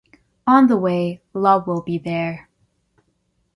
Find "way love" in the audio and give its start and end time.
0.77-1.67